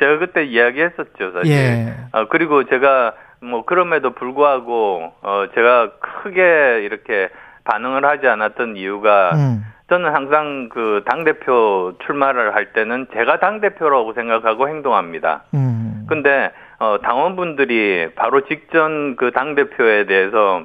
제가 0.00 0.18
그때 0.18 0.44
이야기했었죠, 0.44 1.34
사실. 1.34 1.52
예. 1.52 1.94
어, 2.10 2.26
그리고 2.28 2.64
제가 2.64 3.14
뭐 3.42 3.64
그럼에도 3.64 4.12
불구하고 4.12 5.12
어, 5.22 5.44
제가 5.54 5.92
크게 6.00 6.82
이렇게 6.82 7.28
반응을 7.70 8.04
하지 8.04 8.26
않았던 8.26 8.76
이유가 8.76 9.30
음. 9.34 9.64
저는 9.88 10.12
항상 10.14 10.68
그 10.68 11.02
당대표 11.06 11.94
출마를 12.04 12.54
할 12.54 12.72
때는 12.72 13.06
제가 13.12 13.38
당대표라고 13.38 14.12
생각하고 14.12 14.68
행동합니다. 14.68 15.42
음. 15.54 16.06
근데 16.08 16.52
어, 16.78 16.98
당원분들이 17.02 18.10
바로 18.16 18.46
직전 18.46 19.16
그 19.16 19.30
당대표에 19.32 20.06
대해서 20.06 20.64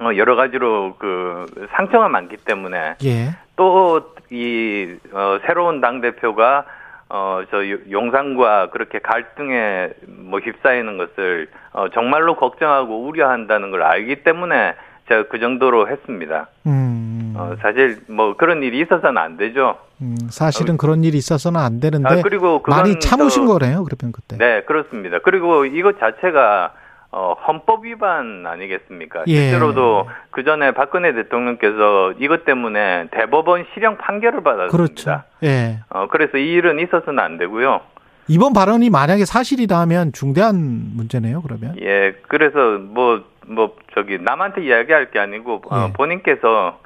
어, 0.00 0.16
여러 0.16 0.34
가지로 0.34 0.96
그 0.98 1.46
상처가 1.76 2.08
많기 2.08 2.36
때문에 2.36 2.94
예. 3.04 3.30
또이 3.56 4.96
어, 5.12 5.38
새로운 5.46 5.80
당 5.80 6.00
대표가 6.00 6.64
어, 7.08 7.42
저 7.50 7.58
용산과 7.90 8.70
그렇게 8.70 8.98
갈등에 8.98 9.90
뭐 10.08 10.40
휩싸이는 10.40 10.96
것을 10.96 11.48
어, 11.72 11.88
정말로 11.90 12.36
걱정하고 12.36 13.04
우려한다는 13.04 13.70
걸 13.70 13.82
알기 13.82 14.22
때문에 14.22 14.74
제가 15.12 15.24
그 15.28 15.38
정도로 15.38 15.88
했습니다. 15.88 16.48
음. 16.66 17.34
어, 17.36 17.54
사실 17.60 17.98
뭐 18.08 18.34
그런 18.36 18.62
일이 18.62 18.80
있어서는 18.80 19.18
안 19.18 19.36
되죠. 19.36 19.76
음, 20.00 20.16
사실은 20.30 20.76
그런 20.78 21.04
일이 21.04 21.18
있어서는 21.18 21.60
안 21.60 21.80
되는데 21.80 22.08
아, 22.08 22.22
그리고 22.22 22.62
많이 22.66 22.98
참으신 22.98 23.46
저- 23.46 23.52
거네요. 23.58 23.84
그러면 23.84 24.12
그때. 24.12 24.36
네, 24.38 24.62
그렇습니다. 24.62 25.18
그리고 25.22 25.64
이것 25.66 25.98
자체가 26.00 26.72
어, 27.14 27.34
헌법 27.46 27.84
위반 27.84 28.46
아니겠습니까? 28.46 29.24
예. 29.26 29.34
실제로도 29.36 30.08
그 30.30 30.44
전에 30.44 30.72
박근혜 30.72 31.12
대통령께서 31.12 32.14
이것 32.18 32.46
때문에 32.46 33.08
대법원 33.10 33.66
실형 33.74 33.98
판결을 33.98 34.42
받았습니다. 34.42 34.74
그렇죠. 34.74 35.22
예. 35.42 35.80
어, 35.90 36.06
그래서 36.10 36.38
이 36.38 36.52
일은 36.52 36.78
있어서는 36.80 37.18
안 37.22 37.36
되고요. 37.36 37.82
이번 38.28 38.52
발언이 38.52 38.90
만약에 38.90 39.24
사실이라면 39.24 40.12
중대한 40.12 40.92
문제네요. 40.94 41.42
그러면. 41.42 41.76
예, 41.80 42.14
그래서 42.28 42.78
뭐, 42.78 43.24
뭐, 43.46 43.76
저기, 43.94 44.18
남한테 44.18 44.64
이야기할 44.64 45.10
게 45.10 45.18
아니고, 45.18 45.62
어, 45.70 45.88
예. 45.88 45.92
본인께서 45.92 46.78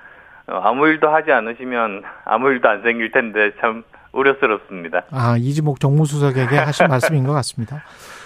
어, 0.49 0.61
아무 0.62 0.87
일도 0.87 1.09
하지 1.09 1.33
않으시면 1.33 2.05
아무 2.25 2.51
일도 2.51 2.68
안 2.68 2.83
생길 2.83 3.11
텐데 3.11 3.53
참 3.61 3.83
우려스럽습니다. 4.12 5.03
아, 5.11 5.37
이지목 5.37 5.81
정무수석에게 5.81 6.57
하신 6.57 6.87
말씀인 6.88 7.27
것 7.27 7.33
같습니다. 7.35 7.83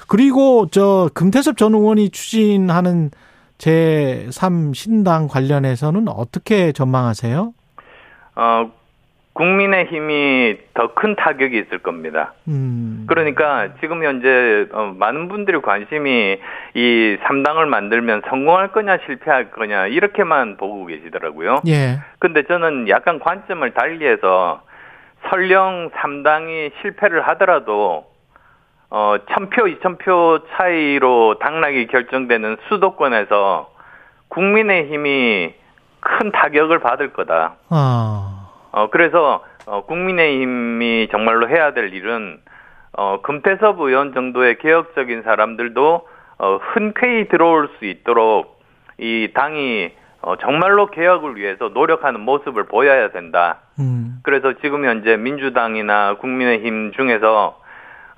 그리고 0.06 0.66
저 0.70 1.08
금태섭 1.14 1.56
전 1.56 1.74
의원이 1.74 2.10
추진하는 2.10 3.10
제3 3.58 4.74
신당 4.74 5.28
관련해서는 5.28 6.08
어떻게 6.08 6.72
전망하세요? 6.72 7.52
어, 8.36 8.72
국민의 9.32 9.86
힘이 9.86 10.58
더 10.74 10.88
큰 10.94 11.14
타격이 11.14 11.56
있을 11.56 11.78
겁니다. 11.78 12.34
음. 12.48 13.06
그러니까 13.08 13.68
지금 13.80 14.04
현재 14.04 14.66
어, 14.72 14.92
많은 14.98 15.28
분들이 15.28 15.60
관심이 15.60 16.38
이 16.74 17.16
3당을 17.22 17.66
만들면 17.66 18.22
성공할 18.28 18.72
거냐 18.72 18.98
실패할 19.06 19.50
거냐 19.52 19.86
이렇게만 19.86 20.56
보고 20.56 20.84
계시더라고요. 20.86 21.62
예. 21.68 22.00
근데 22.18 22.42
저는 22.42 22.88
약간 22.88 23.18
관점을 23.18 23.68
달리해서 23.72 24.62
설령 25.28 25.90
3당이 25.90 26.72
실패를 26.82 27.26
하더라도 27.28 28.06
어 28.90 29.16
1000표, 29.26 29.80
2000표 29.80 30.42
차이로 30.50 31.38
당락이 31.38 31.86
결정되는 31.86 32.56
수도권에서 32.68 33.70
국민의힘이 34.28 35.54
큰 36.00 36.32
타격을 36.32 36.80
받을 36.80 37.12
거다. 37.12 37.54
아. 37.68 38.39
어 38.72 38.88
그래서 38.90 39.44
어 39.66 39.84
국민의힘이 39.84 41.08
정말로 41.10 41.48
해야 41.48 41.72
될 41.72 41.92
일은 41.92 42.38
어 42.92 43.20
금태섭 43.22 43.80
의원 43.80 44.14
정도의 44.14 44.58
개혁적인 44.58 45.22
사람들도 45.22 46.08
어 46.38 46.56
흔쾌히 46.56 47.28
들어올 47.28 47.68
수 47.78 47.84
있도록 47.84 48.60
이 48.98 49.28
당이 49.34 49.92
어 50.22 50.36
정말로 50.36 50.86
개혁을 50.86 51.36
위해서 51.36 51.68
노력하는 51.68 52.20
모습을 52.20 52.64
보여야 52.64 53.10
된다. 53.10 53.58
음. 53.78 54.20
그래서 54.22 54.52
지금 54.60 54.84
현재 54.84 55.16
민주당이나 55.16 56.16
국민의힘 56.16 56.92
중에서 56.92 57.58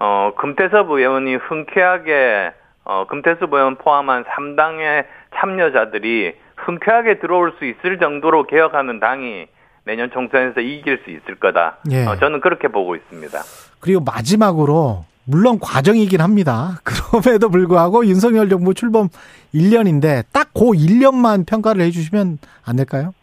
어 0.00 0.32
금태섭 0.36 0.90
의원이 0.90 1.36
흔쾌하게 1.36 2.52
어 2.84 3.06
금태섭 3.08 3.52
의원 3.52 3.76
포함한 3.76 4.24
3당의 4.24 5.04
참여자들이 5.36 6.34
흔쾌하게 6.56 7.18
들어올 7.20 7.52
수 7.58 7.64
있을 7.64 7.98
정도로 7.98 8.44
개혁하는 8.44 9.00
당이 9.00 9.46
내년 9.85 10.11
총선에서 10.11 10.61
이길 10.61 11.01
수 11.05 11.11
있을 11.11 11.37
거다. 11.40 11.79
예. 11.90 12.07
어, 12.07 12.16
저는 12.16 12.40
그렇게 12.40 12.68
보고 12.68 12.95
있습니다. 12.95 13.38
그리고 13.81 14.01
마지막으로 14.03 15.05
물론 15.25 15.59
과정이긴 15.61 16.21
합니다. 16.21 16.79
그럼에도 16.85 17.49
불구하고 17.49 18.07
윤석열 18.07 18.49
정부 18.49 18.75
출범 18.75 19.09
1년인데 19.55 20.25
딱 20.33 20.49
그 20.55 20.66
1년만 20.73 21.47
평가를 21.47 21.81
해 21.83 21.90
주시면 21.90 22.38
안 22.66 22.77
될까요? 22.77 23.14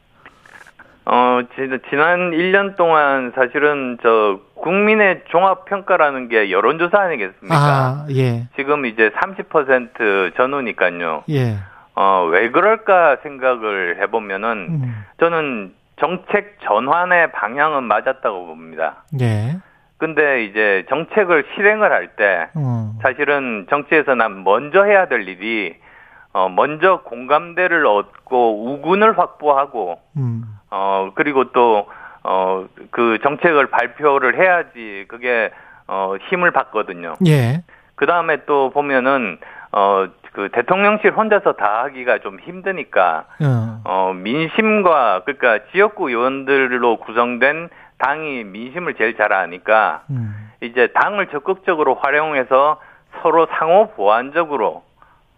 어, 1.05 1.41
지- 1.55 1.79
지난 1.89 2.31
1년 2.31 2.75
동안 2.75 3.31
사실은 3.35 3.97
저 4.01 4.39
국민의 4.55 5.21
종합 5.31 5.65
평가라는 5.65 6.27
게 6.27 6.51
여론조사 6.51 6.99
아니겠습니까? 6.99 7.55
아, 7.55 8.05
예. 8.11 8.47
지금 8.55 8.85
이제 8.87 9.11
30% 9.11 10.35
전후니까요. 10.35 11.23
예. 11.29 11.57
어, 11.95 12.27
왜 12.31 12.49
그럴까 12.49 13.17
생각을 13.23 14.01
해보면은 14.01 14.49
음. 14.69 14.95
저는 15.19 15.73
정책 15.99 16.57
전환의 16.61 17.31
방향은 17.31 17.83
맞았다고 17.83 18.45
봅니다. 18.47 19.03
예. 19.19 19.57
근데 19.97 20.45
이제 20.45 20.85
정책을 20.89 21.45
실행을 21.53 21.91
할때 21.91 22.47
음. 22.55 22.93
사실은 23.01 23.67
정치에서는 23.69 24.43
먼저 24.43 24.83
해야 24.83 25.07
될 25.07 25.27
일이 25.27 25.75
어 26.31 26.47
먼저 26.47 27.01
공감대를 27.03 27.85
얻고 27.85 28.65
우군을 28.65 29.17
확보하고 29.17 29.99
음. 30.15 30.43
어 30.71 31.11
그리고 31.15 31.51
또어그 31.51 33.19
정책을 33.23 33.67
발표를 33.67 34.37
해야지 34.39 35.05
그게 35.09 35.51
어 35.87 36.15
힘을 36.29 36.51
받거든요. 36.51 37.15
예. 37.27 37.63
그 37.95 38.05
다음에 38.05 38.45
또 38.45 38.69
보면은 38.69 39.37
어 39.73 40.07
그 40.39 40.47
대통령실 40.53 41.11
혼자서 41.11 41.53
다 41.53 41.83
하기가 41.83 42.19
좀 42.19 42.39
힘드니까 42.39 43.25
어. 43.43 43.81
어 43.83 44.13
민심과 44.13 45.23
그러니까 45.25 45.59
지역구 45.73 46.09
의원들로 46.09 46.95
구성된 46.99 47.67
당이 47.97 48.45
민심을 48.45 48.93
제일 48.93 49.17
잘 49.17 49.33
아니까 49.33 50.03
음. 50.09 50.49
이제 50.61 50.87
당을 50.93 51.27
적극적으로 51.27 51.95
활용해서 51.95 52.79
서로 53.21 53.47
상호 53.47 53.91
보완적으로 53.97 54.83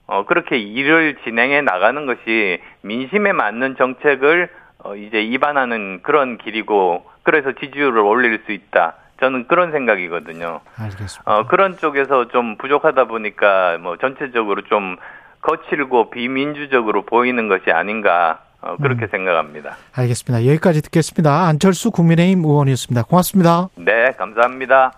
어 0.06 0.26
그렇게 0.26 0.60
일을 0.60 1.16
진행해 1.24 1.62
나가는 1.62 2.06
것이 2.06 2.62
민심에 2.84 3.32
맞는 3.32 3.78
정책을 3.78 4.50
어 4.84 4.96
이제 4.96 5.20
입안하는 5.20 6.02
그런 6.04 6.38
길이고 6.38 7.06
그래서 7.24 7.54
지지율을 7.54 7.98
올릴 8.02 8.44
수 8.46 8.52
있다. 8.52 8.98
저는 9.22 9.48
그런 9.48 9.72
생각이거든요. 9.72 10.60
알겠습니다. 10.78 11.22
어 11.26 11.46
그런 11.48 11.78
쪽에서 11.78 12.28
좀 12.30 12.58
부족하다 12.58 13.06
보니까 13.06 13.78
뭐 13.80 13.96
전체적으로 13.98 14.64
좀 14.64 14.98
거칠고 15.42 16.10
비민주적으로 16.10 17.06
보이는 17.06 17.48
것이 17.48 17.72
아닌가 17.72 18.42
어 18.62 18.76
그렇게 18.82 19.08
생각합니다. 19.08 19.78
알겠습니다. 19.96 20.46
여기까지 20.48 20.82
듣겠습니다. 20.82 21.48
안철수 21.48 21.92
국민의힘 21.92 22.44
의원이었습니다. 22.44 23.04
고맙습니다. 23.04 23.70
네, 23.76 24.12
감사합니다. 24.18 24.92